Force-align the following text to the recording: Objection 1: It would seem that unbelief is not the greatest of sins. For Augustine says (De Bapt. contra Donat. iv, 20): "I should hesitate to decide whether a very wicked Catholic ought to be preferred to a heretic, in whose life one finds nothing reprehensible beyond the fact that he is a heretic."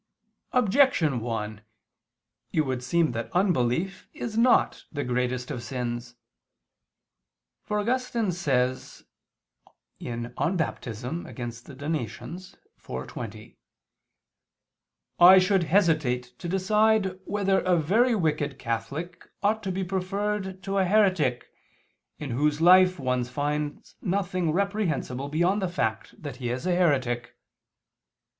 Objection 0.51 1.19
1: 1.19 1.61
It 2.53 2.61
would 2.61 2.81
seem 2.83 3.11
that 3.11 3.29
unbelief 3.33 4.07
is 4.13 4.35
not 4.35 4.83
the 4.91 5.03
greatest 5.03 5.51
of 5.51 5.61
sins. 5.61 6.15
For 7.61 7.79
Augustine 7.79 8.31
says 8.31 9.03
(De 9.99 10.07
Bapt. 10.33 10.85
contra 10.87 11.75
Donat. 11.75 12.55
iv, 12.79 13.07
20): 13.09 13.57
"I 15.19 15.37
should 15.37 15.63
hesitate 15.65 16.39
to 16.39 16.49
decide 16.49 17.19
whether 17.25 17.59
a 17.59 17.77
very 17.77 18.15
wicked 18.15 18.57
Catholic 18.57 19.25
ought 19.43 19.61
to 19.61 19.71
be 19.71 19.83
preferred 19.83 20.63
to 20.63 20.79
a 20.79 20.85
heretic, 20.85 21.45
in 22.17 22.31
whose 22.31 22.59
life 22.59 22.97
one 22.97 23.23
finds 23.23 23.93
nothing 24.01 24.51
reprehensible 24.51 25.29
beyond 25.29 25.61
the 25.61 25.67
fact 25.69 26.19
that 26.19 26.37
he 26.37 26.49
is 26.49 26.65
a 26.65 26.73
heretic." 26.73 27.35